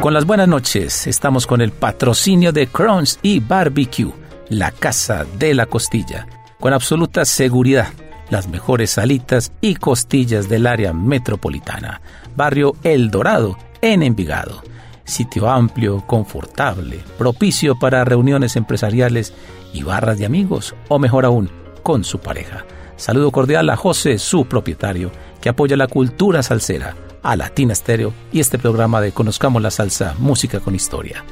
[0.00, 4.10] Con las buenas noches, estamos con el patrocinio de Crunch y Barbecue,
[4.48, 6.26] la casa de la costilla,
[6.58, 7.88] con absoluta seguridad,
[8.30, 12.00] las mejores salitas y costillas del área metropolitana,
[12.34, 14.62] barrio El Dorado, en Envigado.
[15.04, 19.34] Sitio amplio, confortable, propicio para reuniones empresariales
[19.74, 21.50] y barras de amigos, o mejor aún,
[21.82, 22.64] con su pareja.
[22.96, 25.10] Saludo cordial a José, su propietario,
[25.42, 30.14] que apoya la cultura salsera, a Latina Stereo y este programa de Conozcamos la Salsa,
[30.18, 31.24] Música con Historia.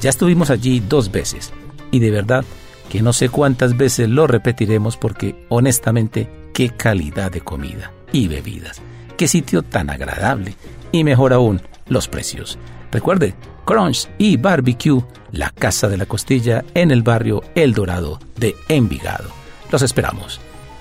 [0.00, 1.52] Ya estuvimos allí dos veces
[1.90, 2.44] y de verdad
[2.88, 8.80] que no sé cuántas veces lo repetiremos porque honestamente qué calidad de comida y bebidas,
[9.16, 10.54] qué sitio tan agradable
[10.92, 12.58] y mejor aún los precios.
[12.90, 18.56] Recuerde, Crunch y Barbecue, la casa de la costilla en el barrio El Dorado de
[18.68, 19.28] Envigado.
[19.70, 20.40] Los esperamos.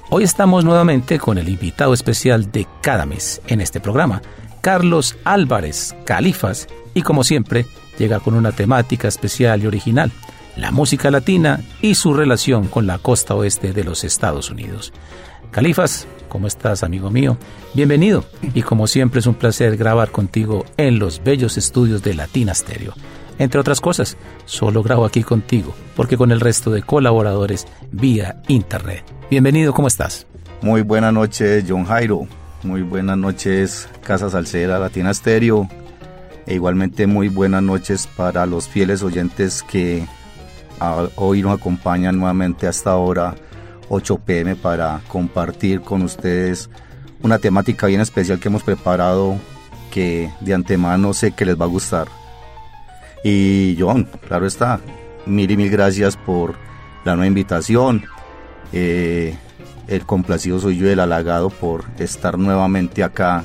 [0.10, 4.22] Hoy estamos nuevamente con el invitado especial de cada mes en este programa,
[4.68, 7.66] Carlos Álvarez Califas, y como siempre,
[7.98, 10.12] llega con una temática especial y original,
[10.58, 14.92] la música latina y su relación con la costa oeste de los Estados Unidos.
[15.52, 17.38] Califas, ¿cómo estás, amigo mío?
[17.76, 18.26] Bienvenido.
[18.54, 22.94] Y como siempre es un placer grabar contigo en los bellos estudios de Latina Stereo.
[23.40, 29.06] Entre otras cosas, solo grabo aquí contigo, porque con el resto de colaboradores vía internet.
[29.30, 30.28] Bienvenido, ¿cómo estás?
[30.62, 32.28] Muy buenas noches, John Jairo.
[32.64, 35.70] Muy buenas noches, Casa Salcera Latina Stereo.
[36.48, 40.06] E igualmente muy buenas noches para los fieles oyentes que
[41.16, 43.36] hoy nos acompañan nuevamente hasta ahora
[43.90, 46.70] 8 pm para compartir con ustedes
[47.22, 49.38] una temática bien especial que hemos preparado
[49.92, 52.08] que de antemano sé que les va a gustar.
[53.24, 54.80] Y John, claro está,
[55.26, 56.56] mil y mil gracias por
[57.04, 58.06] la nueva invitación.
[58.74, 59.38] Eh,
[59.88, 63.44] el complacido soy yo, el halagado por estar nuevamente acá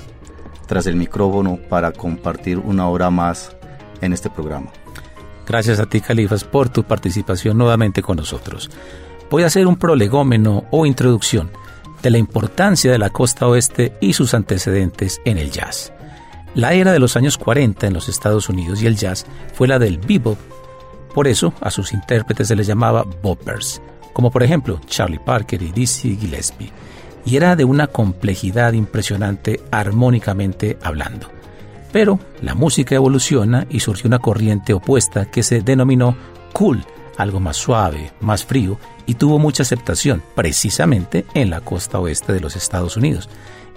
[0.66, 3.56] tras el micrófono para compartir una hora más
[4.00, 4.70] en este programa.
[5.47, 8.70] Gracias a ti, Califas, por tu participación nuevamente con nosotros
[9.32, 11.50] voy a hacer un prolegómeno o introducción
[12.03, 15.91] de la importancia de la costa oeste y sus antecedentes en el jazz.
[16.54, 19.24] La era de los años 40 en los Estados Unidos y el jazz
[19.54, 20.36] fue la del bebop,
[21.14, 23.80] por eso a sus intérpretes se les llamaba boppers,
[24.12, 26.72] como por ejemplo Charlie Parker y Dizzy Gillespie,
[27.24, 31.28] y era de una complejidad impresionante armónicamente hablando.
[31.92, 36.16] Pero la música evoluciona y surgió una corriente opuesta que se denominó
[36.52, 36.84] cool,
[37.18, 42.40] algo más suave, más frío, y tuvo mucha aceptación precisamente en la costa oeste de
[42.40, 43.28] los Estados Unidos.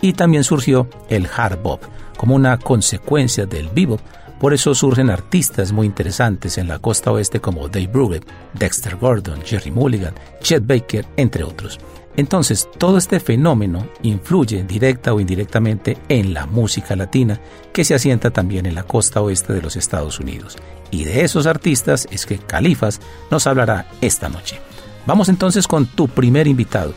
[0.01, 1.81] Y también surgió el hard bop
[2.17, 3.99] como una consecuencia del bebop.
[4.39, 9.41] Por eso surgen artistas muy interesantes en la costa oeste como Dave Brubeck, Dexter Gordon,
[9.43, 11.79] Jerry Mulligan, Chet Baker, entre otros.
[12.17, 17.39] Entonces, todo este fenómeno influye directa o indirectamente en la música latina
[17.73, 20.55] que se asienta también en la costa oeste de los Estados Unidos.
[20.91, 24.59] Y de esos artistas es que Califas nos hablará esta noche.
[25.05, 26.93] Vamos entonces con tu primer invitado.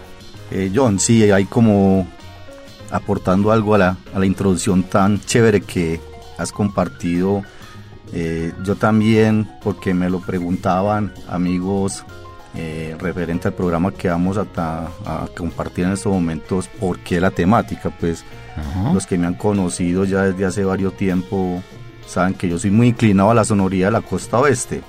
[0.50, 2.06] Eh, John, sí, hay como
[2.90, 6.00] aportando algo a la, a la, introducción tan chévere que
[6.38, 7.42] has compartido.
[8.12, 12.04] Eh, yo también, porque me lo preguntaban amigos
[12.54, 14.46] eh, referente al programa que vamos a,
[15.04, 17.90] a, compartir en estos momentos, ¿por qué la temática?
[18.00, 18.24] Pues
[18.92, 21.62] los que me han conocido ya desde hace varios tiempo
[22.06, 24.82] saben que yo soy muy inclinado a la sonoría de la costa oeste.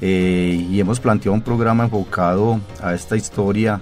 [0.00, 3.80] Eh, y hemos planteado un programa enfocado a esta historia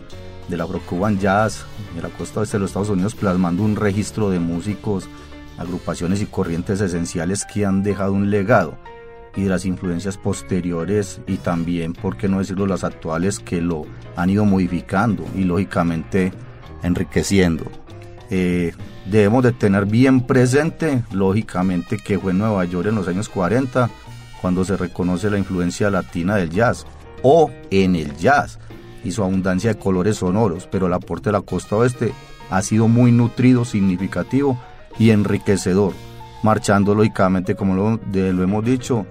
[0.48, 1.64] del Afro-Cuban Jazz
[1.94, 5.08] de la costa oeste de los Estados Unidos, plasmando un registro de músicos,
[5.60, 8.78] agrupaciones y corrientes esenciales que han dejado un legado
[9.36, 13.84] y de las influencias posteriores y también, por qué no decirlo, las actuales que lo
[14.16, 16.32] han ido modificando y lógicamente
[16.82, 17.70] enriqueciendo.
[18.30, 18.72] Eh,
[19.04, 23.90] debemos de tener bien presente, lógicamente, que fue en Nueva York en los años 40
[24.40, 26.86] cuando se reconoce la influencia latina del jazz
[27.22, 28.58] o en el jazz.
[29.02, 32.12] y su abundancia de colores sonoros, pero el aporte de la costa oeste
[32.50, 34.60] ha sido muy nutrido, significativo
[34.98, 35.94] y enriquecedor,
[36.42, 39.06] marchando lógicamente, como lo, lo hemos dicho,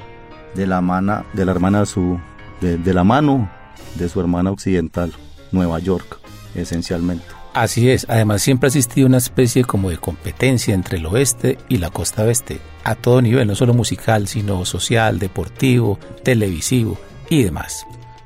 [0.56, 2.20] de la, mana, de la hermana su,
[2.62, 3.50] de la mano
[3.96, 5.14] de su hermana occidental,
[5.52, 6.20] Nueva York,
[6.56, 7.26] esencialmente.
[7.54, 11.78] Así es, además siempre ha existido una especie como de competencia entre el oeste y
[11.78, 16.98] la costa oeste, a todo nivel, no solo musical, sino social, deportivo, televisivo
[17.30, 17.86] y demás.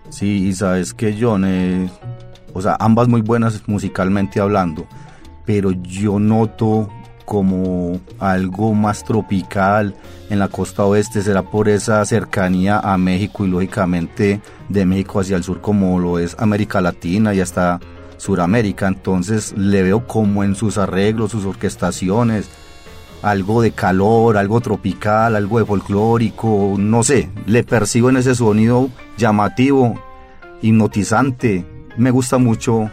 [0.10, 1.90] Sí, y sabes que John, eh,
[2.54, 4.86] o sea, ambas muy buenas musicalmente hablando,
[5.46, 6.90] pero yo noto
[7.34, 9.96] como algo más tropical
[10.30, 14.40] en la costa oeste, será por esa cercanía a México y lógicamente
[14.70, 17.80] de México hacia el sur como lo es América Latina y hasta
[18.18, 22.52] Suramérica, entonces le veo como en sus arreglos, sus orquestaciones,
[23.24, 28.90] algo de calor, algo tropical, algo de folclórico, no sé, le percibo en ese sonido
[29.18, 30.00] llamativo,
[30.62, 31.66] hipnotizante,
[31.98, 32.92] me gusta mucho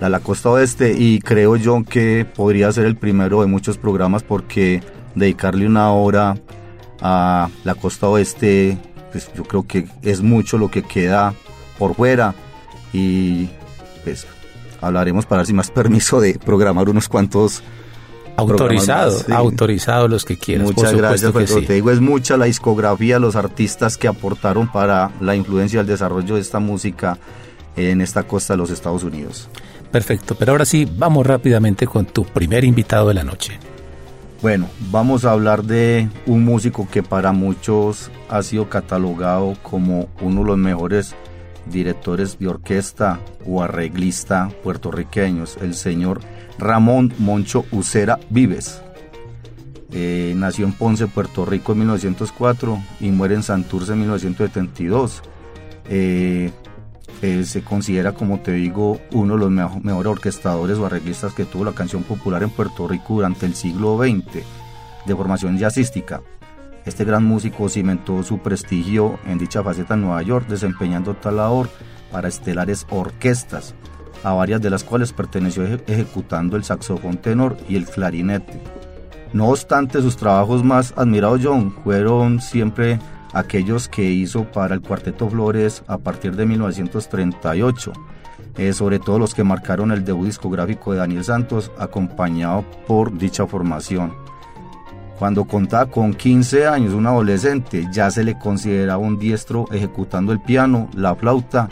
[0.00, 4.22] la, la costa oeste y creo yo que podría ser el primero de muchos programas
[4.22, 4.82] porque
[5.14, 6.36] dedicarle una hora
[7.00, 8.78] a la costa oeste,
[9.12, 11.34] pues yo creo que es mucho lo que queda
[11.78, 12.34] por fuera
[12.92, 13.48] y
[14.04, 14.26] pues
[14.80, 17.62] hablaremos para ver si más permiso de programar unos cuantos
[18.36, 20.64] Autorizado, autorizado los que quieran.
[20.64, 25.36] Muchas gracias, pero te digo, es mucha la discografía, los artistas que aportaron para la
[25.36, 27.18] influencia y el desarrollo de esta música
[27.76, 29.50] en esta costa de los Estados Unidos.
[29.90, 33.58] Perfecto, pero ahora sí, vamos rápidamente con tu primer invitado de la noche.
[34.40, 40.40] Bueno, vamos a hablar de un músico que para muchos ha sido catalogado como uno
[40.40, 41.14] de los mejores
[41.66, 46.20] directores de orquesta o arreglista puertorriqueños, el señor
[46.58, 48.80] Ramón Moncho Ucera Vives.
[49.92, 55.22] Eh, nació en Ponce, Puerto Rico en 1904 y muere en Santurce en 1972.
[55.88, 56.50] Eh,
[57.20, 61.72] se considera, como te digo, uno de los mejores orquestadores o arreglistas que tuvo la
[61.72, 64.42] canción popular en Puerto Rico durante el siglo XX,
[65.06, 66.22] de formación jazzística.
[66.86, 71.68] Este gran músico cimentó su prestigio en dicha faceta en Nueva York, desempeñando tal labor
[72.10, 73.74] para estelares orquestas,
[74.24, 78.62] a varias de las cuales perteneció ejecutando el saxofón tenor y el clarinete.
[79.34, 82.98] No obstante, sus trabajos más admirados, John, fueron siempre
[83.32, 87.92] aquellos que hizo para el Cuarteto Flores a partir de 1938,
[88.56, 93.46] eh, sobre todo los que marcaron el debut discográfico de Daniel Santos, acompañado por dicha
[93.46, 94.12] formación.
[95.18, 100.40] Cuando contaba con 15 años, un adolescente, ya se le consideraba un diestro ejecutando el
[100.40, 101.68] piano, la flauta,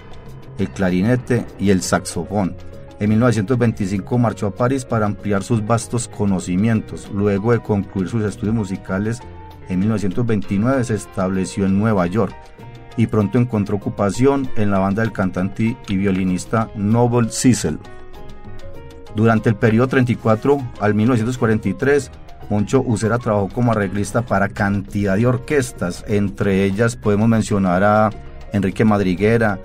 [0.59, 2.57] el clarinete y el saxofón.
[3.01, 7.09] En 1925 marchó a París para ampliar sus vastos conocimientos.
[7.15, 9.21] Luego de concluir sus estudios musicales,
[9.69, 12.35] en 1929 se estableció en Nueva York
[12.97, 17.79] y pronto encontró ocupación en la banda del cantante y violinista Noble Cecil.
[19.15, 22.11] Durante el periodo 34 al 1943,
[22.51, 28.11] Moncho Ucera trabajó como arreglista para cantidad de orquestas, entre ellas podemos mencionar a
[28.53, 29.61] Enrique Madriguera,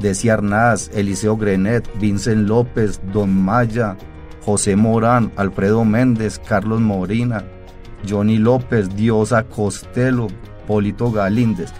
[0.00, 3.96] Desi Arnaz, Eliseo Grenet, Vincent López, Don Maya,
[4.44, 7.44] José Morán, Alfredo Méndez, Carlos Morina,
[8.06, 10.28] Johnny López, Diosa Costello,
[10.66, 11.72] Polito Galíndez.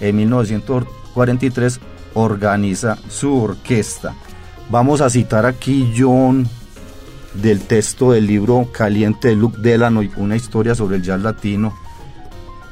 [0.00, 1.80] En 1943
[2.14, 4.14] organiza su orquesta.
[4.68, 6.48] Vamos a citar aquí John
[7.34, 11.74] del texto del libro Caliente de Luke Delano, una historia sobre el jazz latino,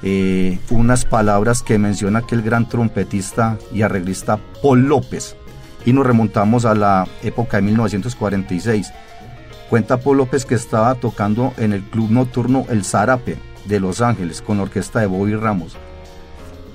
[0.03, 5.37] eh, unas palabras que menciona aquel gran trompetista y arreglista Paul López.
[5.87, 8.93] Y nos remontamos a la época de 1946.
[9.75, 14.41] Cuenta Paul López que estaba tocando en el club nocturno El Zarape de Los Ángeles
[14.41, 15.77] con la orquesta de Bobby Ramos.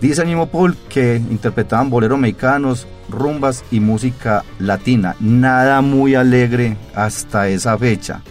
[0.02, 5.16] Dice mismo Paul que interpretaban boleros mexicanos, rumbas y música latina.
[5.22, 8.22] Nada muy alegre hasta esa fecha.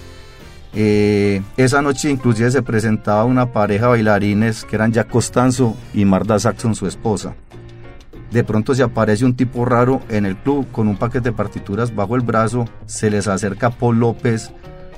[0.75, 6.05] Eh, esa noche inclusive se presentaba una pareja de bailarines que eran Jack Costanzo y
[6.05, 7.35] Marda Saxon, su esposa.
[8.31, 11.95] De pronto se aparece un tipo raro en el club con un paquete de partituras
[11.95, 14.51] bajo el brazo, se les acerca Paul López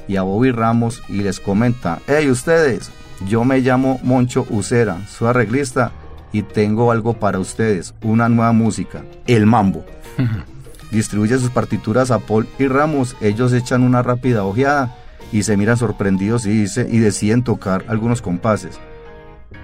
[0.09, 2.91] y a Bobby Ramos y les comenta, hey ustedes,
[3.29, 5.93] yo me llamo Moncho Ucera, soy arreglista
[6.33, 9.85] y tengo algo para ustedes, una nueva música, el mambo.
[10.91, 14.97] Distribuye sus partituras a Paul y Ramos, ellos echan una rápida ojeada
[15.31, 18.81] y se miran sorprendidos y, dice, y deciden tocar algunos compases.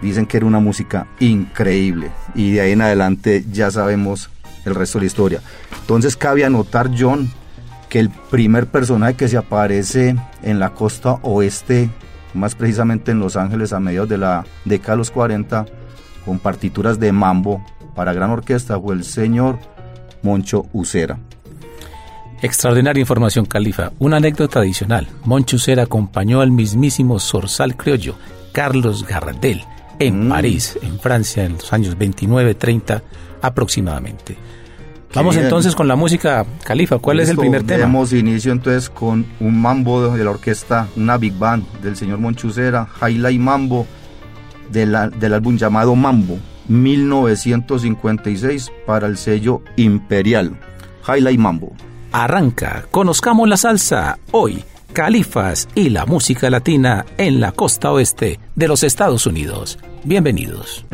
[0.02, 4.30] Dicen que era una música increíble y de ahí en adelante ya sabemos
[4.64, 5.40] el resto de la historia.
[5.80, 7.30] Entonces cabe anotar, John,
[7.88, 11.90] que el primer personaje que se aparece en la costa oeste,
[12.34, 15.66] más precisamente en Los Ángeles a mediados de la década de los 40,
[16.24, 17.64] con partituras de mambo
[17.94, 19.58] para gran orquesta fue el señor
[20.22, 21.18] Moncho Ucera.
[22.42, 23.92] Extraordinaria información, Califa.
[23.98, 25.08] Una anécdota adicional.
[25.24, 28.16] Monchuser acompañó al mismísimo zorzal criollo,
[28.52, 29.64] Carlos Gardel,
[29.98, 30.28] en mm.
[30.28, 33.02] París, en Francia, en los años 29-30
[33.42, 34.36] aproximadamente.
[35.14, 36.98] Vamos entonces con la música, Califa.
[36.98, 37.80] ¿Cuál es el primer tema?
[37.80, 42.86] Damos inicio entonces con un mambo de la orquesta, una big band del señor Monchucera,
[43.00, 43.86] Highlight Mambo,
[44.70, 46.38] del álbum llamado Mambo,
[46.68, 50.58] 1956, para el sello Imperial.
[51.08, 51.72] Highlight Mambo.
[52.12, 54.62] Arranca, conozcamos la salsa hoy,
[54.96, 59.78] Califas y la música latina en la costa oeste de los Estados Unidos.
[60.04, 60.86] Bienvenidos.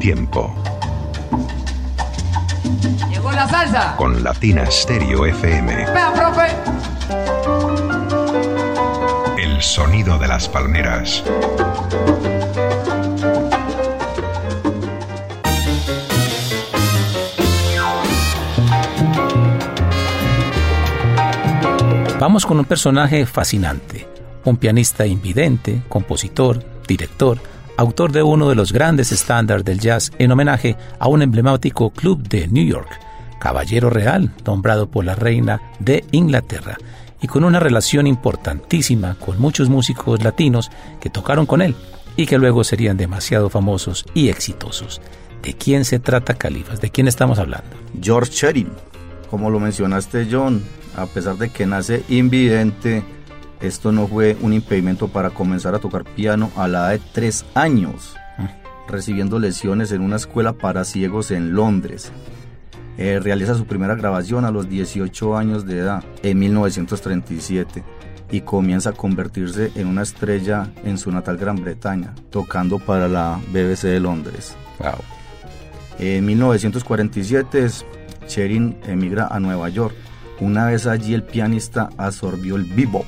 [0.00, 0.52] Tiempo.
[3.10, 3.94] Llegó la salsa.
[3.96, 5.76] Con Latina Stereo FM.
[5.92, 6.46] Vea, profe.
[9.40, 11.22] El sonido de las palmeras.
[22.18, 24.06] Vamos con un personaje fascinante,
[24.44, 27.38] un pianista invidente, compositor, director,
[27.80, 32.22] autor de uno de los grandes estándares del jazz en homenaje a un emblemático club
[32.28, 32.90] de New York.
[33.40, 36.76] caballero real, nombrado por la reina de Inglaterra,
[37.22, 40.70] y con una relación importantísima con muchos músicos latinos
[41.00, 41.74] que tocaron con él
[42.18, 45.00] y que luego serían demasiado famosos y exitosos.
[45.42, 46.82] ¿De quién se trata Califas?
[46.82, 47.70] ¿De quién estamos hablando?
[47.98, 48.68] George Sherin,
[49.30, 50.62] como lo mencionaste John,
[50.98, 53.02] a pesar de que nace invidente,
[53.60, 57.44] esto no fue un impedimento para comenzar a tocar piano a la edad de tres
[57.54, 58.48] años, ah.
[58.88, 62.12] recibiendo lesiones en una escuela para ciegos en Londres.
[62.96, 67.82] Eh, realiza su primera grabación a los 18 años de edad, en 1937,
[68.30, 73.40] y comienza a convertirse en una estrella en su natal Gran Bretaña, tocando para la
[73.52, 74.54] BBC de Londres.
[74.78, 74.94] Wow.
[75.98, 77.68] En 1947,
[78.28, 79.94] Sherin emigra a Nueva York.
[80.40, 83.04] Una vez allí, el pianista absorbió el bebop.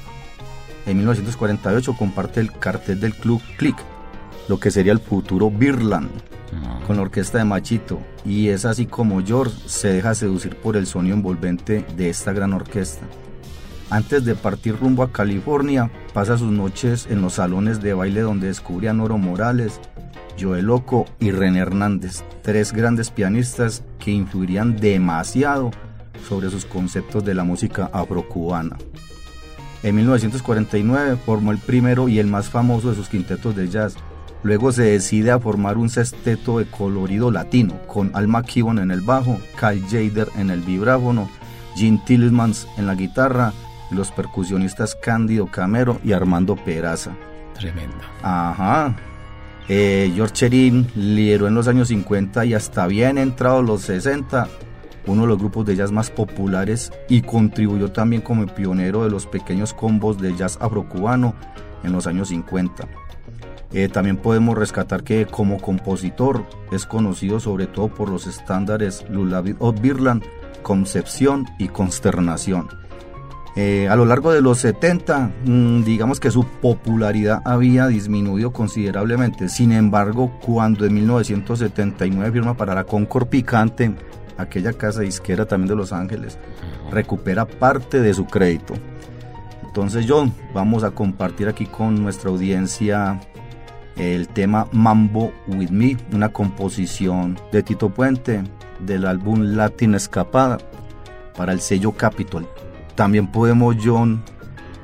[0.86, 3.76] En 1948 comparte el cartel del club Click,
[4.48, 6.10] lo que sería el futuro Birland,
[6.54, 6.80] ah.
[6.86, 8.00] con la orquesta de Machito.
[8.24, 12.52] Y es así como George se deja seducir por el sonido envolvente de esta gran
[12.52, 13.06] orquesta.
[13.90, 18.46] Antes de partir rumbo a California, pasa sus noches en los salones de baile donde
[18.46, 19.80] descubre a Noro Morales,
[20.40, 25.70] Joel Loco y René Hernández, tres grandes pianistas que influirían demasiado
[26.26, 28.78] sobre sus conceptos de la música afrocubana.
[29.82, 33.96] En 1949 formó el primero y el más famoso de sus quintetos de jazz.
[34.44, 39.00] Luego se decide a formar un sexteto de colorido latino, con Alma Kibon en el
[39.00, 41.28] bajo, Kyle Jader en el vibráfono,
[41.76, 43.52] Gene Tillmans en la guitarra
[43.90, 47.12] y los percusionistas Cándido Camero y Armando Peraza.
[47.54, 47.96] Tremendo.
[48.22, 48.96] Ajá.
[49.68, 54.48] Eh, George Cherin lideró en los años 50 y hasta bien entrado los 60
[55.06, 59.26] uno de los grupos de jazz más populares y contribuyó también como pionero de los
[59.26, 61.34] pequeños combos de jazz afrocubano
[61.82, 62.88] en los años 50.
[63.72, 69.56] Eh, también podemos rescatar que como compositor es conocido sobre todo por los estándares Lullaby
[69.58, 70.22] of Birland,
[70.62, 72.68] Concepción y Consternación.
[73.54, 79.48] Eh, a lo largo de los 70, mm, digamos que su popularidad había disminuido considerablemente.
[79.50, 83.94] Sin embargo, cuando en 1979 firma para la Concord Picante,
[84.38, 86.38] aquella casa disquera también de Los Ángeles,
[86.90, 88.74] recupera parte de su crédito.
[89.64, 93.20] Entonces, John, vamos a compartir aquí con nuestra audiencia
[93.96, 98.42] el tema Mambo With Me, una composición de Tito Puente
[98.80, 100.58] del álbum Latin Escapada
[101.36, 102.46] para el sello Capitol.
[102.94, 104.22] También podemos, John,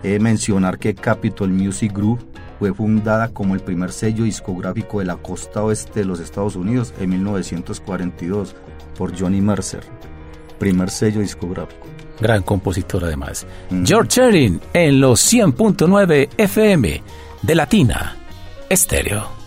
[0.03, 2.25] eh, mencionar que Capitol Music Group
[2.59, 6.93] fue fundada como el primer sello discográfico de la costa oeste de los Estados Unidos
[6.99, 8.57] en 1942
[8.99, 9.85] por Johnny Mercer,
[10.59, 11.87] primer sello discográfico.
[12.21, 13.47] Gran compositor además.
[13.85, 17.03] George Sherin en los 100.9 FM
[17.43, 18.17] de Latina
[18.69, 19.38] Estéreo.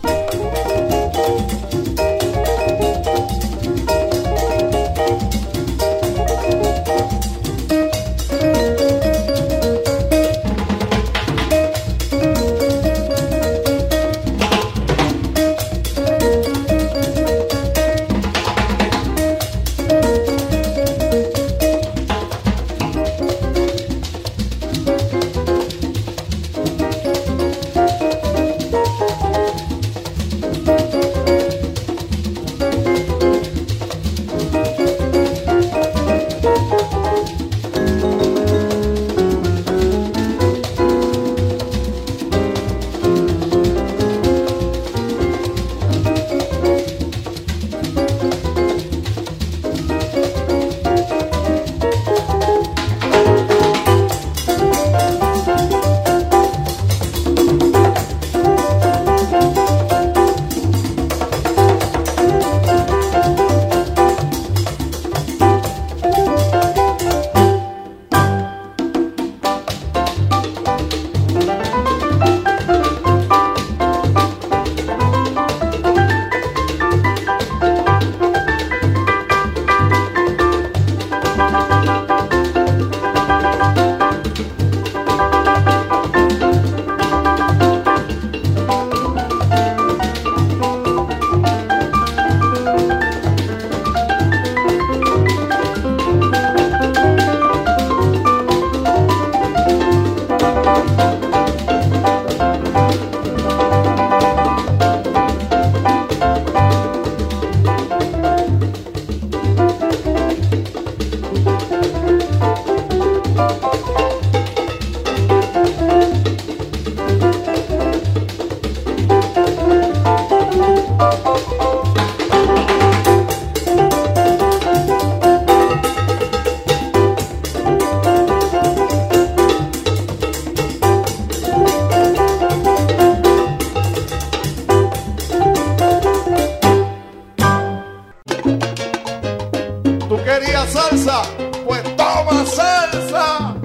[142.32, 143.56] Toma salsa.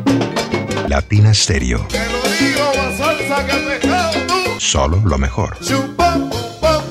[0.88, 1.86] Latina Stereo.
[1.88, 4.60] Te lo digo, más salsa que pescado tú.
[4.60, 5.58] Solo lo mejor.
[5.62, 6.84] Chumpa, pumpa,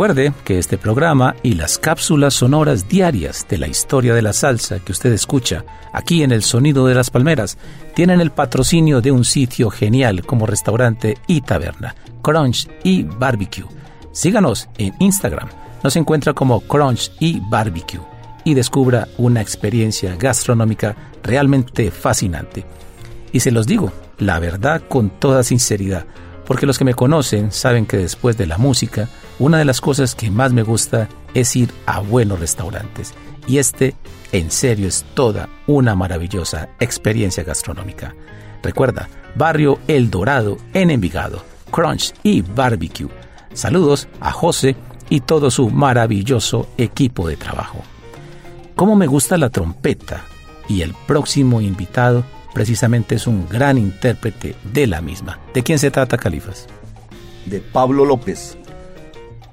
[0.00, 4.78] Recuerde que este programa y las cápsulas sonoras diarias de la historia de la salsa
[4.78, 7.58] que usted escucha aquí en el Sonido de las Palmeras
[7.94, 13.66] tienen el patrocinio de un sitio genial como restaurante y taberna, Crunch y Barbecue.
[14.10, 15.50] Síganos en Instagram,
[15.84, 18.00] nos encuentra como Crunch y Barbecue
[18.42, 22.64] y descubra una experiencia gastronómica realmente fascinante.
[23.32, 26.06] Y se los digo, la verdad con toda sinceridad,
[26.50, 29.08] porque los que me conocen saben que después de la música,
[29.38, 33.14] una de las cosas que más me gusta es ir a buenos restaurantes.
[33.46, 33.94] Y este,
[34.32, 38.16] en serio, es toda una maravillosa experiencia gastronómica.
[38.64, 43.10] Recuerda, Barrio El Dorado en Envigado, Crunch y Barbecue.
[43.52, 44.74] Saludos a José
[45.08, 47.78] y todo su maravilloso equipo de trabajo.
[48.74, 50.24] Cómo me gusta la trompeta
[50.68, 55.38] y el próximo invitado precisamente es un gran intérprete de la misma.
[55.54, 56.66] ¿De quién se trata, Califas?
[57.46, 58.58] De Pablo López,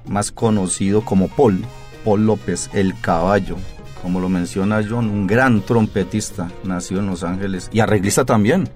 [0.06, 1.64] más conocido como Paul,
[2.04, 3.56] Paul López, el caballo.
[4.02, 8.68] Como lo menciona John, un gran trompetista, nació en Los Ángeles y arreglista también,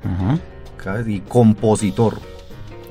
[1.06, 2.18] y compositor,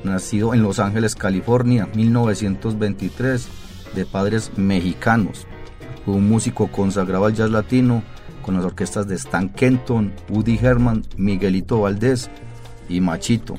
[0.02, 3.48] nacido en Los Ángeles, California, 1923,
[3.94, 5.46] de padres mexicanos.
[6.04, 8.02] Fue un músico consagrado al jazz latino
[8.42, 12.30] con las orquestas de Stan Kenton, Woody Herman, Miguelito Valdés
[12.88, 13.54] y Machito.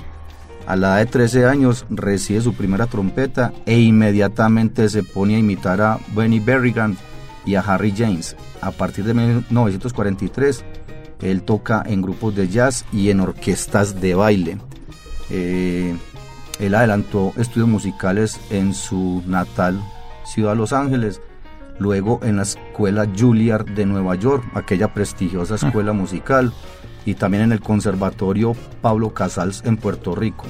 [0.67, 5.39] A la edad de 13 años recibe su primera trompeta e inmediatamente se pone a
[5.39, 6.97] imitar a Benny Berrigan
[7.45, 8.35] y a Harry James.
[8.61, 10.63] A partir de 1943,
[11.21, 14.57] él toca en grupos de jazz y en orquestas de baile.
[15.29, 15.95] Eh,
[16.59, 19.81] él adelantó estudios musicales en su natal
[20.25, 21.21] ciudad de Los Ángeles,
[21.79, 26.53] luego en la escuela Juilliard de Nueva York, aquella prestigiosa escuela musical,
[27.05, 30.45] y también en el Conservatorio Pablo Casals en Puerto Rico.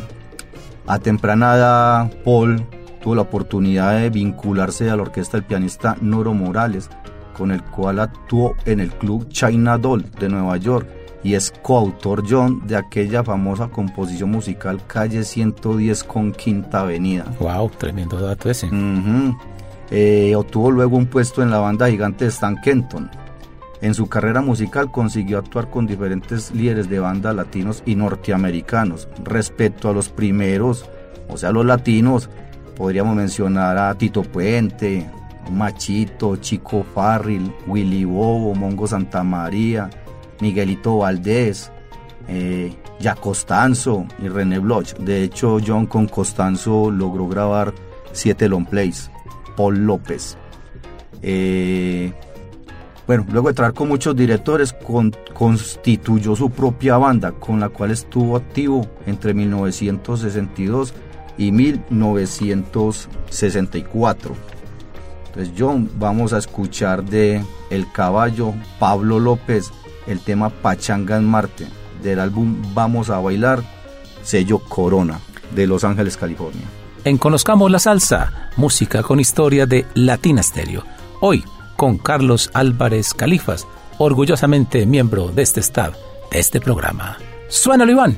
[0.85, 2.63] A temprana edad, Paul
[3.01, 6.89] tuvo la oportunidad de vincularse a la orquesta del pianista Noro Morales,
[7.37, 10.87] con el cual actuó en el club China Doll de Nueva York
[11.23, 17.25] y es coautor John de aquella famosa composición musical Calle 110 con Quinta Avenida.
[17.39, 18.67] Wow, tremendo dato ese.
[18.67, 19.35] Ujú.
[19.95, 23.11] Eh, obtuvo luego un puesto en la banda gigante Stan Kenton.
[23.79, 29.07] En su carrera musical consiguió actuar con diferentes líderes de banda latinos y norteamericanos.
[29.23, 30.89] Respecto a los primeros,
[31.29, 32.27] o sea, los latinos,
[32.75, 35.07] podríamos mencionar a Tito Puente,
[35.51, 39.91] Machito, Chico Farril, Willy Bobo, Mongo Santa María,
[40.39, 41.71] Miguelito Valdés,
[42.27, 42.73] eh,
[43.21, 44.95] Costanzo y René Bloch.
[44.95, 47.75] De hecho, John con Costanzo logró grabar
[48.11, 49.11] siete long plays.
[49.55, 50.37] Paul López.
[51.21, 52.11] Eh,
[53.07, 57.91] bueno, luego de trabajar con muchos directores, con- constituyó su propia banda, con la cual
[57.91, 60.93] estuvo activo entre 1962
[61.37, 61.51] y
[63.11, 64.35] 1964.
[65.27, 69.71] Entonces, John, vamos a escuchar de El Caballo, Pablo López,
[70.07, 71.67] el tema Pachanga en Marte,
[72.03, 73.63] del álbum Vamos a Bailar,
[74.21, 75.19] sello Corona,
[75.55, 76.61] de Los Ángeles, California.
[77.03, 80.83] En Conozcamos la Salsa, música con historia de Latina Stereo.
[81.19, 81.43] Hoy
[81.75, 85.95] con Carlos Álvarez Califas, orgullosamente miembro de este staff,
[86.31, 87.17] de este programa.
[87.49, 88.17] Suénalo, Iván.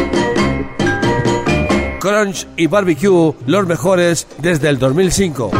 [2.01, 5.51] Crunch y Barbecue, los mejores desde el 2005.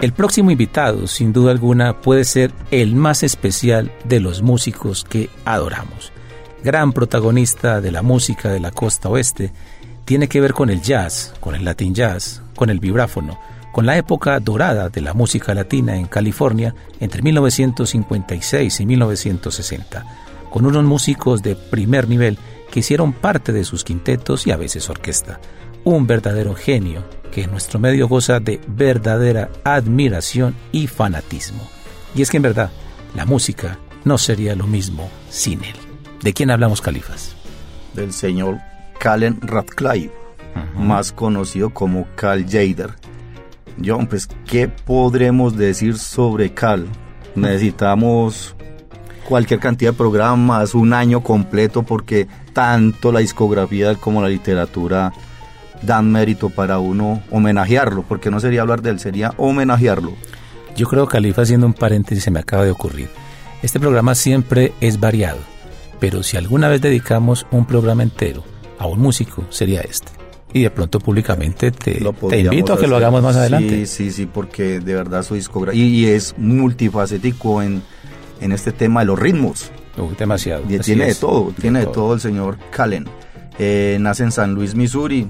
[0.00, 5.28] El próximo invitado, sin duda alguna, puede ser el más especial de los músicos que
[5.44, 6.12] adoramos.
[6.62, 9.52] Gran protagonista de la música de la costa oeste,
[10.06, 13.38] tiene que ver con el jazz, con el latin jazz, con el vibráfono,
[13.70, 20.06] con la época dorada de la música latina en California entre 1956 y 1960,
[20.54, 22.38] con unos músicos de primer nivel
[22.70, 25.40] que hicieron parte de sus quintetos y a veces orquesta.
[25.82, 31.68] Un verdadero genio que en nuestro medio goza de verdadera admiración y fanatismo.
[32.14, 32.70] Y es que en verdad,
[33.16, 35.74] la música no sería lo mismo sin él.
[36.22, 37.34] ¿De quién hablamos, Califas?
[37.92, 38.60] Del señor
[39.00, 40.14] Calen Radcliffe,
[40.76, 42.94] más conocido como Cal Jader.
[43.84, 46.86] John, pues, ¿qué podremos decir sobre Cal?
[47.34, 48.54] Necesitamos
[49.24, 55.12] cualquier cantidad de programas, un año completo, porque tanto la discografía como la literatura
[55.82, 60.12] dan mérito para uno homenajearlo, porque no sería hablar de él, sería homenajearlo.
[60.76, 63.08] Yo creo, Califa, haciendo un paréntesis, se me acaba de ocurrir.
[63.62, 65.38] Este programa siempre es variado,
[66.00, 68.44] pero si alguna vez dedicamos un programa entero
[68.78, 70.12] a un músico, sería este.
[70.52, 73.86] Y de pronto públicamente te, te invito a que lo hagamos más adelante.
[73.86, 77.82] Sí, sí, sí, porque de verdad su discografía y, es multifacético en,
[78.40, 79.70] en este tema de los ritmos.
[79.96, 80.64] Uh, demasiado.
[80.68, 82.14] Y tiene de todo, tiene de todo.
[82.14, 83.06] el señor Calen.
[83.58, 85.28] Eh, nace en San Luis, Missouri,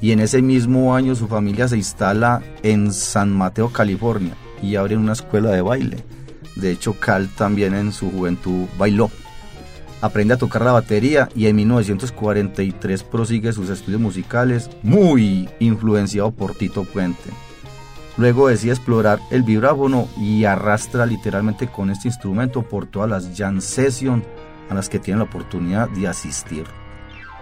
[0.00, 4.96] y en ese mismo año su familia se instala en San Mateo, California y abre
[4.96, 5.96] una escuela de baile.
[6.56, 9.10] De hecho, Cal también en su juventud bailó.
[10.00, 16.54] Aprende a tocar la batería y en 1943 prosigue sus estudios musicales, muy influenciado por
[16.54, 17.30] Tito Puente.
[18.16, 23.60] Luego decide explorar el vibráfono y arrastra literalmente con este instrumento por todas las jam
[23.60, 24.24] sessions
[24.70, 26.64] a las que tiene la oportunidad de asistir.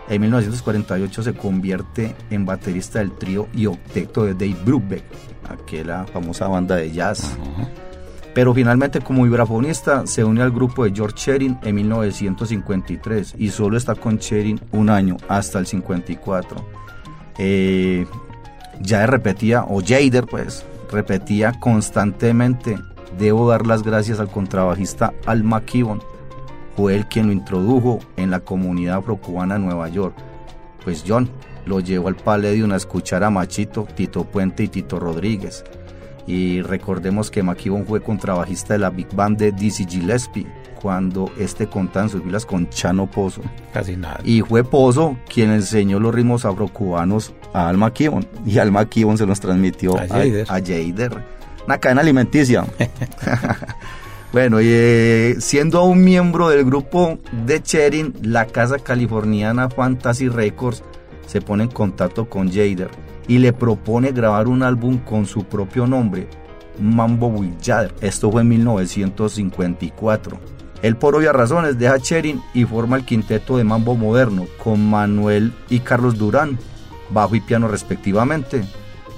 [0.09, 5.05] En 1948 se convierte en baterista del trío y octeto de Dave Brubeck,
[5.49, 7.37] aquella famosa banda de jazz.
[8.35, 13.77] Pero finalmente como vibrafonista se une al grupo de George Sherin en 1953 y solo
[13.77, 16.67] está con Sherin un año, hasta el 54.
[17.39, 18.07] Eh,
[18.83, 22.79] ya repetía, o Jader pues, repetía constantemente,
[23.18, 26.01] debo dar las gracias al contrabajista Al McKibben
[26.77, 30.14] fue él quien lo introdujo en la comunidad afrocubana de Nueva York.
[30.85, 31.29] Pues John
[31.66, 35.64] lo llevó al Palladium a escuchar a Machito, Tito Puente y Tito Rodríguez.
[36.27, 40.47] Y recordemos que McKibben fue contrabajista de la Big Band de Dizzy Gillespie
[40.81, 43.42] cuando este contaba en sus filas con Chano Pozo.
[43.73, 44.21] Casi nada.
[44.25, 48.27] Y fue Pozo quien enseñó los ritmos afrocubanos a Al McKibben.
[48.47, 51.25] Y Al McKibben se los transmitió a, a Jader.
[51.67, 52.65] Una cadena alimenticia.
[54.33, 60.83] Bueno, y eh, siendo un miembro del grupo de Cherin, la casa californiana Fantasy Records
[61.27, 62.88] se pone en contacto con Jader
[63.29, 66.29] y le propone grabar un álbum con su propio nombre,
[66.81, 67.95] Mambo with Jader.
[68.01, 70.38] Esto fue en 1954.
[70.81, 75.53] Él por obvias razones deja Cherin y forma el quinteto de Mambo Moderno con Manuel
[75.69, 76.59] y Carlos Durán,
[77.12, 78.64] bajo y piano respectivamente,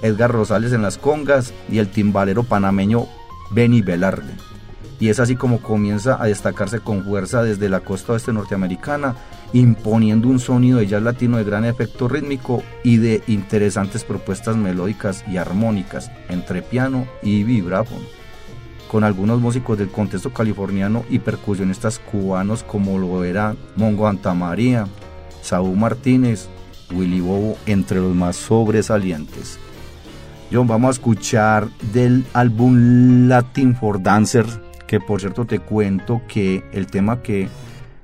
[0.02, 3.06] Edgar Rosales en las congas y el timbalero panameño
[3.50, 4.34] Benny Velarde.
[5.00, 9.16] Y es así como comienza a destacarse con fuerza desde la costa oeste norteamericana,
[9.52, 15.24] imponiendo un sonido de jazz latino de gran efecto rítmico y de interesantes propuestas melódicas
[15.28, 18.04] y armónicas entre piano y vibráfono,
[18.90, 24.86] con algunos músicos del contexto californiano y percusionistas cubanos como lo era Mongo Antamaría,
[25.42, 26.48] Saúl Martínez,
[26.94, 29.58] Willy Bobo, entre los más sobresalientes.
[30.52, 36.62] John, vamos a escuchar del álbum Latin for Dancers que por cierto te cuento que
[36.72, 37.48] el tema que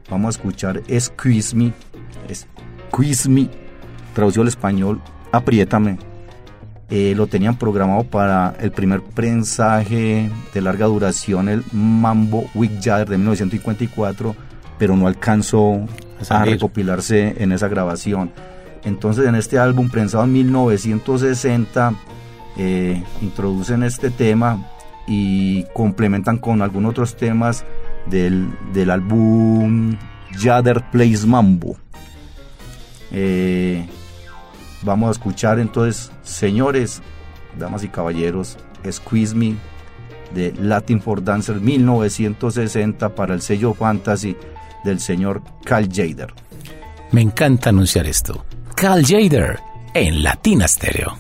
[0.09, 1.73] vamos a escuchar es Quiz Me,
[2.29, 2.47] es
[2.91, 3.49] Quiz Me,
[4.15, 5.01] traducido al español,
[5.33, 5.99] apriétame.
[6.93, 13.09] Eh, lo tenían programado para el primer prensaje de larga duración, el Mambo Week Jazz
[13.09, 14.35] de 1954,
[14.77, 15.87] pero no alcanzó
[16.29, 18.33] a recopilarse en esa grabación.
[18.85, 21.95] Entonces en este álbum prensado en 1960
[22.57, 24.67] eh, introducen este tema
[25.07, 27.65] y complementan con algunos otros temas
[28.07, 28.51] del,
[28.91, 29.97] álbum
[30.33, 31.77] Jadder Plays Mambo.
[33.13, 33.87] Eh,
[34.83, 37.03] vamos a escuchar entonces, señores,
[37.59, 38.57] damas y caballeros,
[38.91, 39.57] Squeeze Me
[40.35, 44.37] de Latin for Dancers 1960 para el sello Fantasy
[44.85, 46.33] del señor Cal Jader.
[47.11, 48.45] Me encanta anunciar esto.
[48.81, 49.61] Cal Jader
[49.93, 51.19] en Latina Stereo.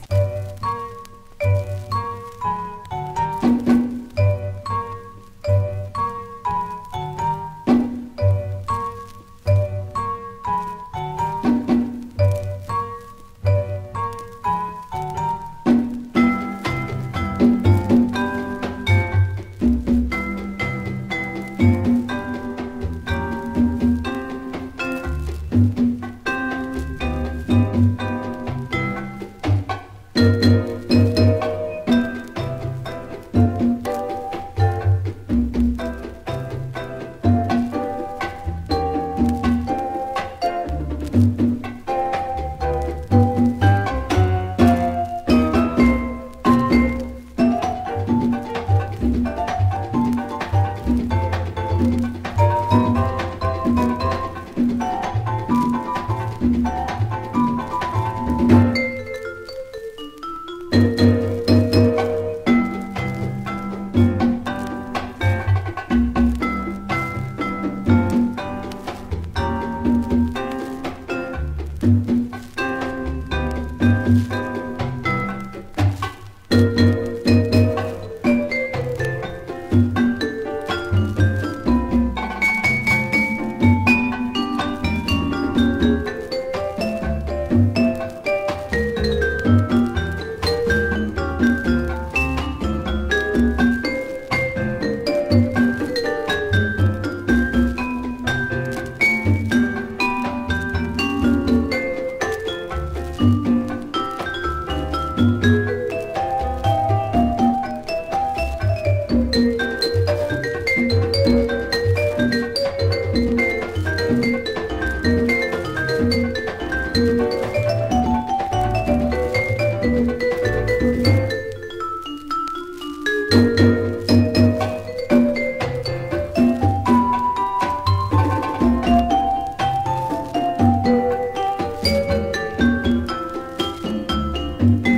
[134.60, 134.89] Medellín,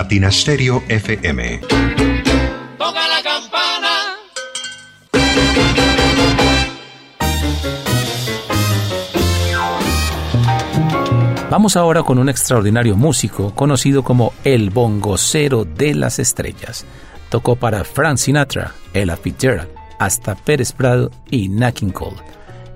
[0.00, 1.58] Latina Stereo FM.
[2.78, 3.88] Toca la campana.
[11.50, 16.86] Vamos ahora con un extraordinario músico conocido como el bongocero de las estrellas.
[17.28, 22.18] Tocó para Frank Sinatra, Ella Fitzgerald, hasta Pérez Prado y Nat King Cole.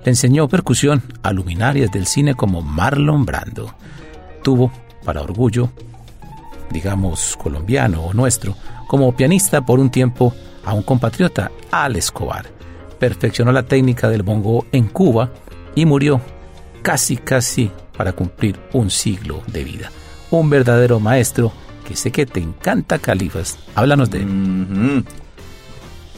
[0.05, 3.77] Le enseñó percusión a luminarias del cine como Marlon Brando.
[4.43, 4.73] Tuvo,
[5.05, 5.71] para orgullo,
[6.73, 8.57] digamos colombiano o nuestro,
[8.89, 12.47] como pianista por un tiempo a un compatriota, Al Escobar.
[12.99, 15.31] Perfeccionó la técnica del bongo en Cuba
[15.75, 16.21] y murió
[16.83, 19.91] casi casi para cumplir un siglo de vida.
[20.31, 21.53] Un verdadero maestro
[21.87, 23.59] que sé que te encanta, Califas.
[23.75, 25.05] Háblanos de él.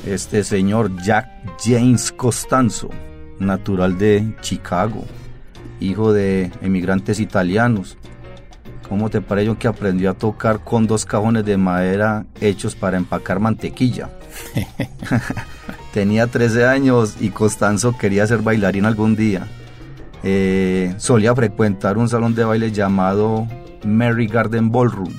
[0.07, 1.29] Este señor Jack
[1.63, 2.91] James Costanzo,
[3.39, 5.05] natural de Chicago,
[5.81, 7.97] hijo de emigrantes italianos.
[8.89, 13.41] ¿Cómo te parece que aprendió a tocar con dos cajones de madera hechos para empacar
[13.41, 14.11] mantequilla?
[15.95, 19.47] Tenía 13 años y Costanzo quería ser bailarín algún día.
[20.23, 23.47] Eh, solía frecuentar un salón de baile llamado
[23.85, 25.13] Mary Garden Ballroom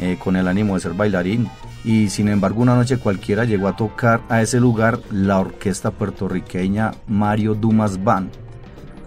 [0.00, 1.48] eh, con el ánimo de ser bailarín
[1.84, 6.92] y sin embargo una noche cualquiera llegó a tocar a ese lugar la orquesta puertorriqueña
[7.06, 8.41] Mario Dumas Band.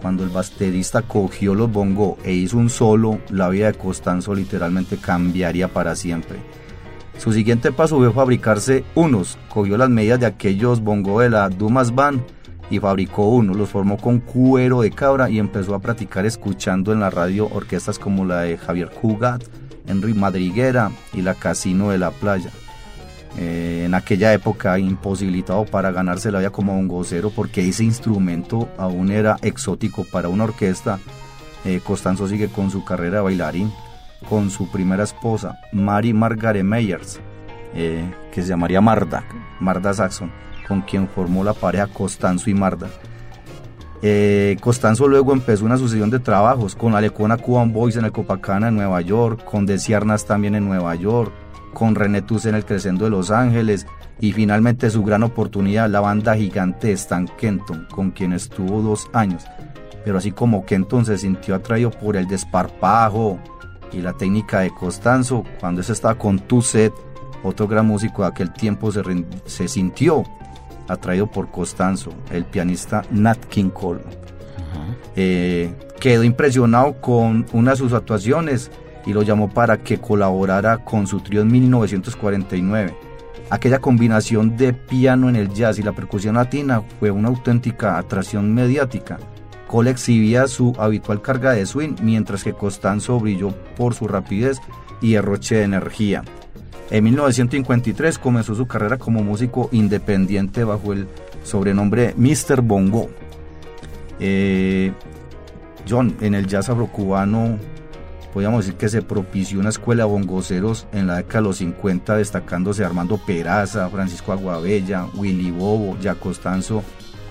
[0.06, 4.98] Cuando el baterista cogió los bongos e hizo un solo, la vida de Costanzo literalmente
[4.98, 6.38] cambiaría para siempre.
[7.18, 11.96] Su siguiente paso fue fabricarse unos, cogió las medidas de aquellos bongos de la Dumas
[11.96, 12.22] Band
[12.70, 17.00] y fabricó uno, los formó con cuero de cabra y empezó a practicar escuchando en
[17.00, 19.44] la radio orquestas como la de Javier Cugat,
[19.88, 22.52] Henry Madriguera y la Casino de la Playa.
[23.38, 29.12] Eh, en aquella época imposibilitado para ganarse la vida como bongocero porque ese instrumento aún
[29.12, 31.00] era exótico para una orquesta.
[31.66, 33.74] Eh, Costanzo sigue con su carrera de bailarín,
[34.30, 37.20] con su primera esposa, Mary Margaret Meyers,
[37.74, 39.26] eh, que se llamaría Marda,
[39.60, 40.32] Marda Saxon
[40.68, 42.88] con quien formó la pareja Costanzo y Marda.
[44.62, 48.76] Costanzo luego empezó una sucesión de trabajos con Alecona Cuban Boys en el Copacabana en
[48.76, 51.34] Nueva York, con Desiernas también en Nueva York,
[51.76, 53.86] con René en el Crescendo de Los Ángeles
[54.22, 59.44] y finalmente su gran oportunidad, la banda gigante Stan Kenton, con quien estuvo dos años.
[60.04, 63.38] Pero así como Kenton se sintió atraído por el desparpajo
[63.92, 66.94] y la técnica de Costanzo, cuando ese estaba con Tuzet,
[67.44, 69.04] otro gran músico de aquel tiempo se,
[69.46, 70.24] se sintió
[70.88, 74.02] atraído por Costanzo, el pianista Nat King Cole.
[75.18, 78.72] Eh, quedó impresionado con una de sus actuaciones
[79.06, 82.96] y lo llamó para que colaborara con su trío en 1949.
[83.50, 88.54] Aquella combinación de piano en el jazz y la percusión latina fue una auténtica atracción
[88.54, 89.20] mediática.
[89.68, 94.60] Cole exhibía su habitual carga de swing, mientras que Costanzo brilló por su rapidez
[95.02, 96.24] y derroche de energía.
[96.90, 101.08] En 1953 comenzó su carrera como músico independiente bajo el
[101.44, 102.62] sobrenombre Mr.
[102.62, 103.10] Bongo.
[104.20, 104.92] Eh,
[105.88, 107.60] John, en el jazz afrocubano
[108.36, 112.18] podríamos decir que se propició una escuela de bongoceros en la década de los 50,
[112.18, 116.84] destacándose Armando Peraza, Francisco Aguabella, Willy Bobo, Ya Costanzo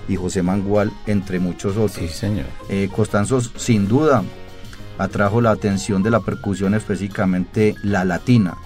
[0.09, 1.93] y José Mangual, entre muchos otros.
[1.93, 2.47] Sí, señor.
[2.71, 4.25] Eh, Costanzo, sin duda,
[4.97, 8.57] atrajo la atención de la percusión, específicamente la latina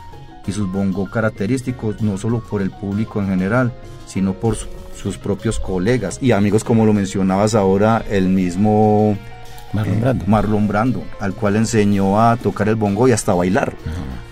[0.46, 3.72] y sus bongos característicos, no solo por el público en general,
[4.06, 4.56] sino por
[4.94, 9.18] sus propios colegas y amigos, como lo mencionabas ahora, el mismo
[9.72, 13.74] Marlon, eh, Marlon Brando, al cual enseñó a tocar el bongo y hasta bailar,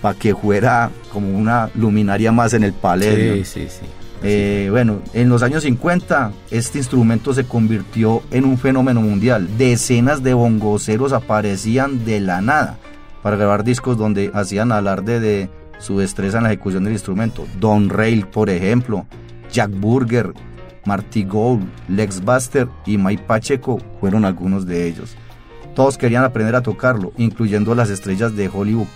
[0.01, 3.43] para que fuera como una luminaria más en el palé.
[3.43, 3.85] Sí, sí, sí.
[4.23, 9.47] Eh, bueno, en los años 50 este instrumento se convirtió en un fenómeno mundial.
[9.57, 12.77] Decenas de bongoceros aparecían de la nada
[13.21, 17.45] para grabar discos donde hacían alarde de su destreza en la ejecución del instrumento.
[17.59, 19.05] Don Rail, por ejemplo,
[19.51, 20.33] Jack Burger,
[20.85, 25.15] Marty Gold, Lex Buster y Mike Pacheco fueron algunos de ellos.
[25.77, 28.87] Todos querían aprender a tocarlo, incluyendo las estrellas de Hollywood.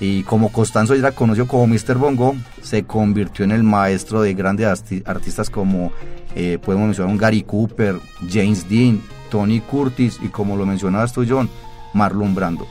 [0.00, 1.98] Y como Costanzo era conocido como Mr.
[1.98, 4.66] Bongo, se convirtió en el maestro de grandes
[5.04, 5.92] artistas como
[6.34, 7.96] eh, podemos mencionar un Gary Cooper,
[8.26, 11.50] James Dean, Tony Curtis y como lo mencionabas tú John,
[11.92, 12.66] Marlon Brando.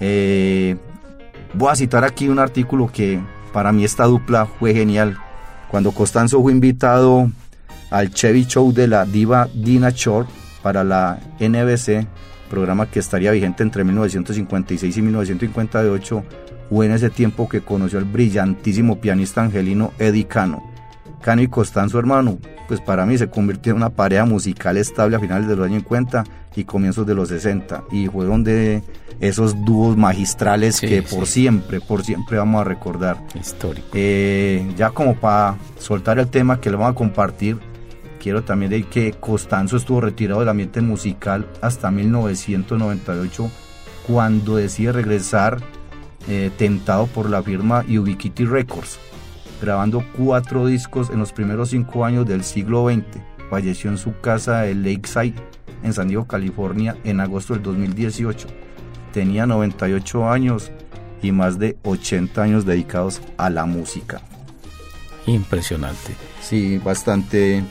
[0.00, 0.76] Eh,
[1.56, 3.20] Voy a citar aquí un artículo que
[3.52, 5.16] para mí esta dupla fue genial.
[5.70, 7.30] Cuando Costanzo fue invitado
[7.90, 10.26] al Chevy Show de la diva Dina Shore
[10.60, 12.08] para la NBC,
[12.44, 16.24] programa que estaría vigente entre 1956 y 1958,
[16.70, 20.62] fue en ese tiempo que conoció al brillantísimo pianista angelino Eddie Cano.
[21.20, 22.38] Cano y Costanzo hermano,
[22.68, 25.82] pues para mí se convirtió en una pareja musical estable a finales de los años
[25.82, 26.24] 50
[26.56, 28.82] y comienzos de los 60 y fueron de
[29.20, 33.22] esos dúos magistrales que por siempre, por siempre vamos a recordar.
[33.34, 33.88] Histórico.
[33.94, 37.58] Eh, ya como para soltar el tema que le vamos a compartir,
[38.24, 43.50] quiero también decir que Costanzo estuvo retirado del ambiente musical hasta 1998
[44.06, 45.60] cuando decide regresar
[46.26, 48.98] eh, tentado por la firma Ubiquiti Records,
[49.60, 53.04] grabando cuatro discos en los primeros cinco años del siglo XX.
[53.50, 55.34] Falleció en su casa de Lakeside,
[55.82, 58.48] en San Diego, California, en agosto del 2018
[59.12, 60.72] tenía 98 años
[61.22, 64.20] y más de 80 años dedicados a la música.
[65.26, 66.16] Impresionante.
[66.42, 67.62] Sí, bastante.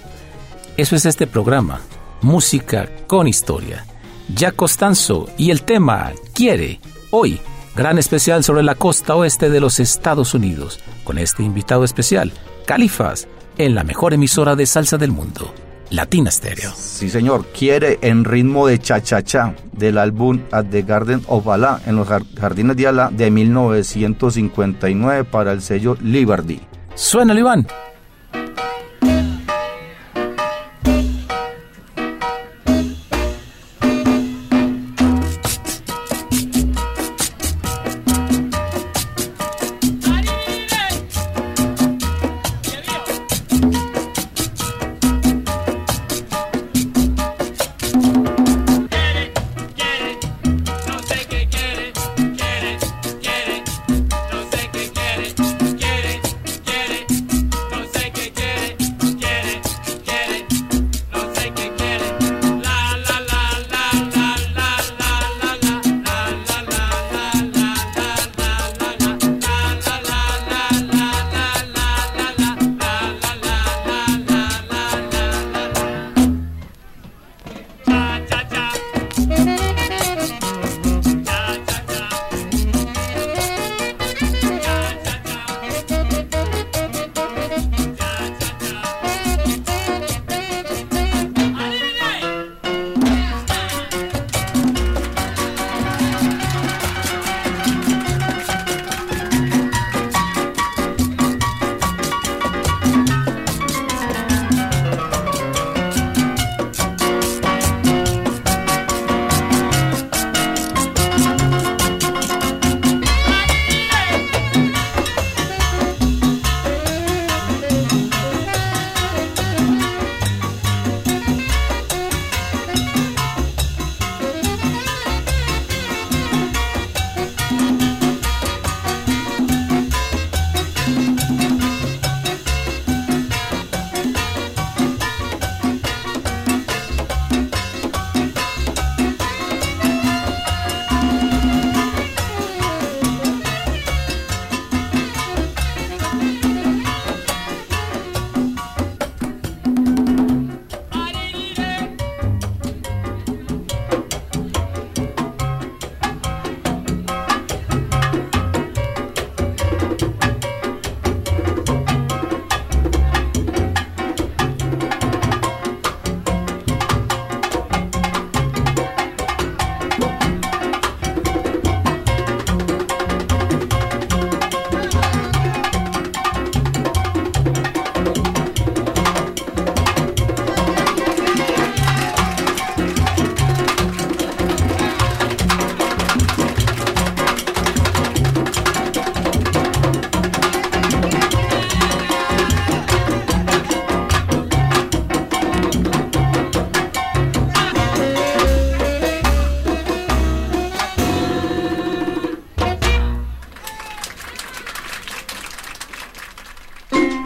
[0.75, 1.81] Eso es este programa,
[2.23, 3.85] Música con Historia.
[4.33, 6.79] Ya Costanzo y el tema Quiere,
[7.11, 7.39] hoy,
[7.75, 12.33] gran especial sobre la costa oeste de los Estados Unidos, con este invitado especial,
[12.65, 13.27] Califas,
[13.59, 15.53] en la mejor emisora de salsa del mundo,
[15.91, 16.71] Latina Stereo.
[16.75, 17.45] Sí, señor.
[17.55, 22.75] Quiere en ritmo de cha-cha-cha del álbum At the Garden of Allah en los Jardines
[22.75, 26.61] de Allah de 1959 para el sello Liberty.
[26.95, 27.67] Suena, Iván.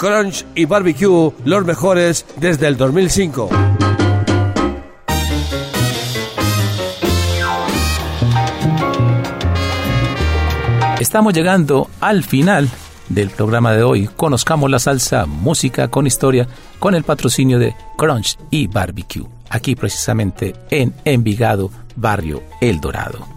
[0.00, 3.50] Crunch y Barbecue, los mejores desde el 2005.
[10.98, 12.66] Estamos llegando al final
[13.10, 14.08] del programa de hoy.
[14.16, 16.48] Conozcamos la salsa, música con historia,
[16.78, 23.28] con el patrocinio de Crunch y Barbecue, aquí precisamente en Envigado, barrio El Dorado.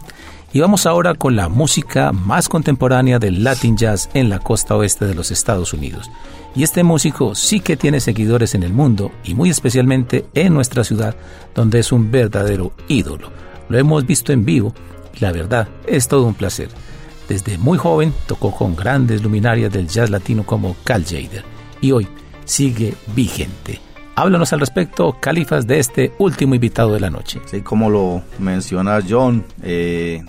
[0.54, 5.06] Y vamos ahora con la música más contemporánea del Latin Jazz en la costa oeste
[5.06, 6.10] de los Estados Unidos.
[6.56, 10.84] Y este músico sí que tiene seguidores en el mundo y muy especialmente en nuestra
[10.84, 11.16] ciudad,
[11.56, 13.30] donde es un verdadero ídolo.
[13.70, 14.74] Lo hemos visto en vivo
[15.16, 16.70] y la verdad es todo un placer.
[17.28, 21.44] Desde muy joven tocó con grandes luminarias del jazz latino como Cal Jader
[21.82, 22.08] y hoy
[22.46, 23.80] sigue vigente.
[24.16, 27.42] Háblanos al respecto, Califas, de este último invitado de la noche.
[27.46, 30.24] Sí, como lo menciona John, eh,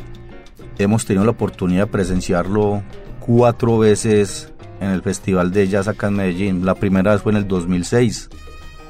[0.78, 2.82] hemos tenido la oportunidad de presenciarlo
[3.20, 4.53] cuatro veces
[4.84, 6.64] en el Festival de Jazz acá en Medellín.
[6.64, 8.28] La primera vez fue en el 2006,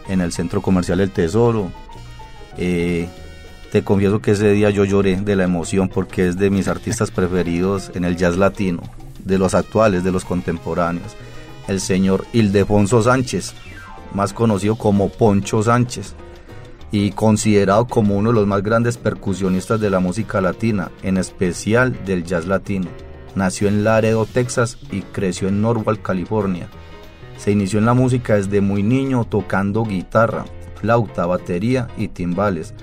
[0.09, 1.71] en el Centro Comercial El Tesoro.
[2.57, 3.09] Eh,
[3.73, 7.11] te confieso que ese día yo lloré de la emoción porque es de mis artistas
[7.13, 8.83] preferidos en el jazz latino,
[9.25, 11.17] de los actuales, de los contemporáneos.
[11.69, 13.55] El señor Ildefonso Sánchez,
[14.13, 16.15] más conocido como Poncho Sánchez.
[16.93, 22.05] y considerado como uno de los más grandes percusionistas de la música latina, en especial
[22.05, 22.87] del jazz latino.
[23.35, 26.69] Nació en Laredo, Texas y creció en Norwalk, California.
[27.37, 30.45] Se inició en la música desde muy niño tocando guitarra,
[30.77, 32.75] flauta, batería y timbales.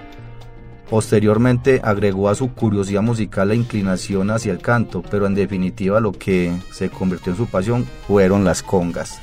[0.90, 6.12] Posteriormente agregó a su curiosidad musical la inclinación hacia el canto, pero en definitiva lo
[6.12, 9.22] que se convirtió en su pasión fueron las congas.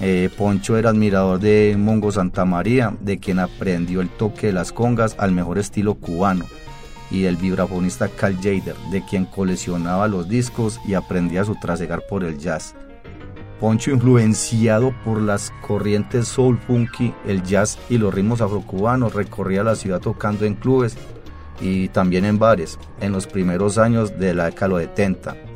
[0.00, 4.72] Eh, Poncho era admirador de Mongo Santa María, de quien aprendió el toque de las
[4.72, 6.46] congas al mejor estilo cubano,
[7.10, 12.06] y del vibrafonista Carl Jader, de quien coleccionaba los discos y aprendía a su trasegar
[12.08, 12.74] por el jazz.
[13.58, 19.76] Poncho, influenciado por las corrientes soul funky, el jazz y los ritmos afrocubanos, recorría la
[19.76, 20.96] ciudad tocando en clubes
[21.60, 25.50] y también en bares en los primeros años de la década de 70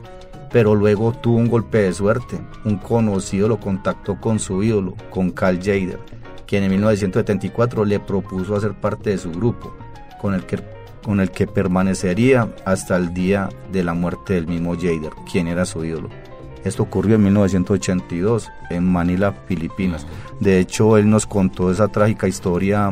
[0.54, 2.38] pero luego tuvo un golpe de suerte.
[2.64, 5.98] Un conocido lo contactó con su ídolo, con Carl Jader,
[6.46, 9.76] quien en 1974 le propuso hacer parte de su grupo,
[10.20, 10.60] con el que,
[11.04, 15.64] con el que permanecería hasta el día de la muerte del mismo Jader, quien era
[15.64, 16.08] su ídolo.
[16.64, 20.06] Esto ocurrió en 1982 en Manila, Filipinas.
[20.40, 22.90] De hecho, él nos contó esa trágica historia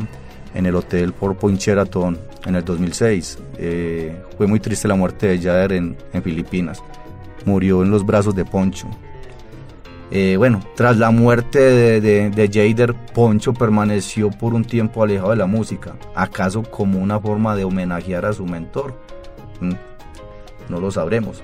[0.54, 3.38] en el hotel Four Point Sheraton en el 2006.
[3.56, 6.82] Eh, fue muy triste la muerte de Jader en, en Filipinas
[7.44, 8.88] murió en los brazos de Poncho.
[10.14, 15.36] Eh, bueno, tras la muerte de, de, Jader, Poncho permaneció por un tiempo alejado de
[15.36, 18.94] la música, acaso como una forma de homenajear a su mentor.
[19.60, 19.72] Mm,
[20.68, 21.42] no lo sabremos.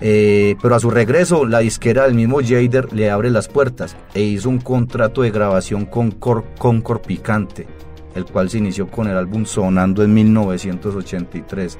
[0.00, 4.22] Eh, pero a su regreso, la disquera del mismo Jader le abre las puertas e
[4.22, 7.68] hizo un contrato de grabación con Concord Picante,
[8.16, 11.78] el cual se inició con el álbum Sonando en 1983.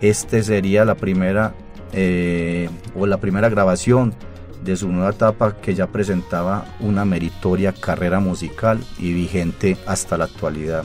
[0.00, 1.52] Este sería la primera
[1.92, 4.14] eh, o la primera grabación
[4.64, 10.24] de su nueva etapa que ya presentaba una meritoria carrera musical y vigente hasta la
[10.24, 10.84] actualidad.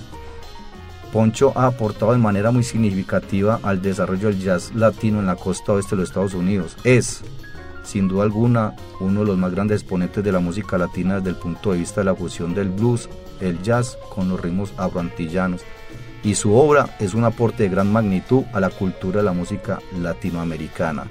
[1.11, 5.73] Poncho ha aportado de manera muy significativa al desarrollo del jazz latino en la costa
[5.73, 6.75] oeste de los Estados Unidos.
[6.83, 7.21] Es,
[7.83, 11.35] sin duda alguna, uno de los más grandes exponentes de la música latina desde el
[11.37, 13.09] punto de vista de la fusión del blues,
[13.39, 15.61] el jazz con los ritmos afroantillanos
[16.25, 19.79] y su obra es un aporte de gran magnitud a la cultura de la música
[20.01, 21.05] latinoamericana.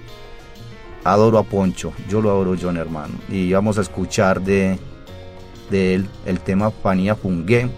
[1.05, 3.15] Adoro a Poncho, yo lo adoro John hermano.
[3.29, 4.79] Y vamos a escuchar de,
[5.71, 7.69] de él el tema Fanía Fungue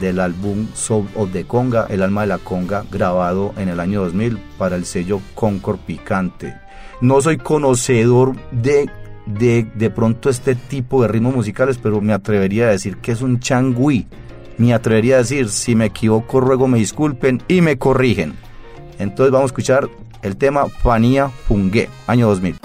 [0.00, 4.02] del álbum Soul of the Conga, El alma de la conga, grabado en el año
[4.02, 6.54] 2000 para el sello Concord Picante.
[7.00, 8.90] No soy conocedor de,
[9.26, 13.22] de, de pronto este tipo de ritmos musicales, pero me atrevería a decir que es
[13.22, 14.08] un changui
[14.56, 18.34] me atrevería a decir, si me equivoco, ruego me disculpen y me corrigen.
[18.98, 19.88] Entonces vamos a escuchar
[20.24, 22.58] el tema Fanía Fungue, año 2000.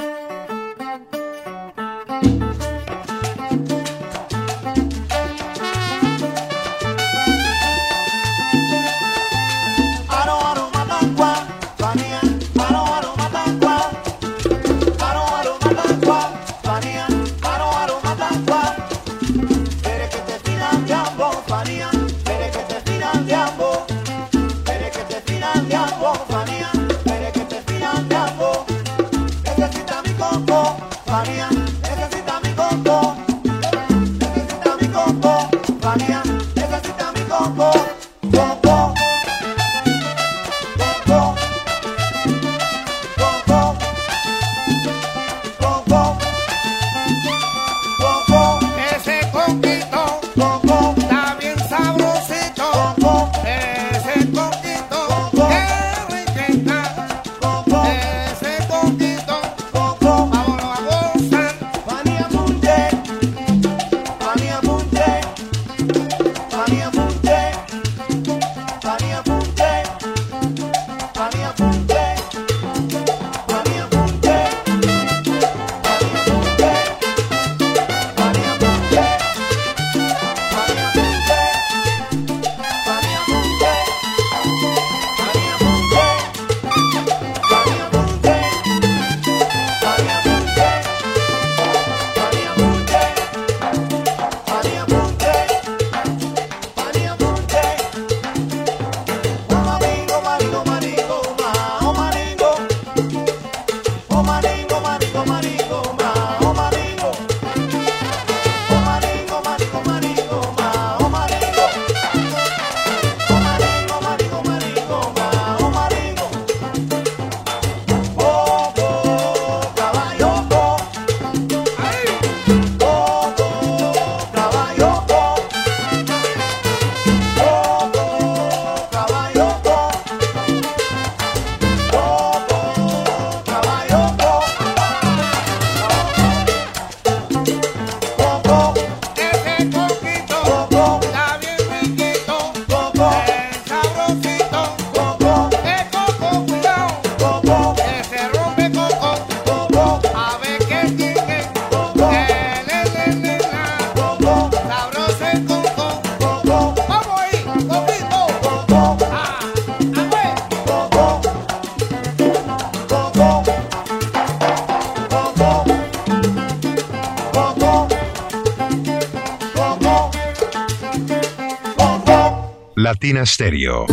[173.01, 173.85] Latina Stereo.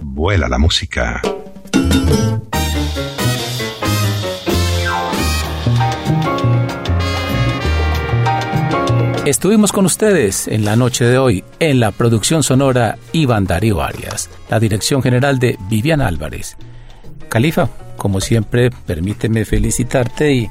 [0.00, 1.20] Vuela la música.
[9.26, 14.30] Estuvimos con ustedes en la noche de hoy en la producción sonora Iván Darío Arias,
[14.48, 16.56] la dirección general de Vivian Álvarez.
[17.28, 20.50] Califa, como siempre, permíteme felicitarte y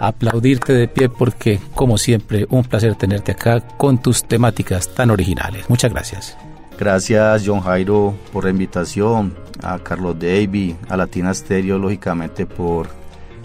[0.00, 5.68] aplaudirte de pie porque, como siempre, un placer tenerte acá con tus temáticas tan originales.
[5.68, 6.36] Muchas gracias.
[6.78, 12.88] Gracias John Jairo por la invitación, a Carlos Davy, a Latina Stereo, lógicamente por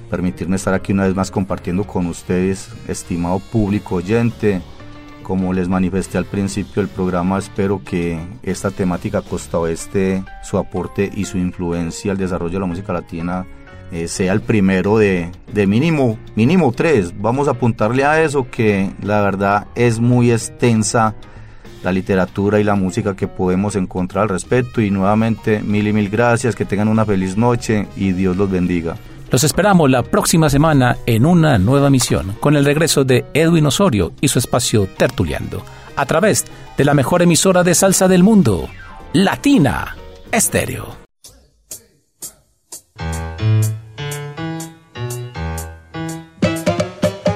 [0.09, 4.61] permitirme estar aquí una vez más compartiendo con ustedes, estimado público oyente.
[5.23, 11.09] Como les manifesté al principio del programa, espero que esta temática Costa Oeste, su aporte
[11.15, 13.47] y su influencia al desarrollo de la música latina
[13.91, 17.13] eh, sea el primero de, de mínimo, mínimo tres.
[17.19, 21.15] Vamos a apuntarle a eso que la verdad es muy extensa
[21.83, 24.81] la literatura y la música que podemos encontrar al respecto.
[24.81, 28.95] Y nuevamente, mil y mil gracias, que tengan una feliz noche y Dios los bendiga.
[29.29, 34.13] Los esperamos la próxima semana en una nueva misión con el regreso de Edwin Osorio
[34.21, 35.63] y su espacio Tertuleando
[35.95, 36.45] a través
[36.77, 38.69] de la mejor emisora de salsa del mundo,
[39.13, 39.95] Latina
[40.31, 41.02] Estéreo.